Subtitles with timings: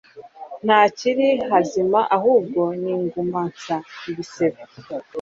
[0.65, 3.77] nta hakiri hazima: ahubwo ni inguma nsa,
[4.09, 4.61] ibisebe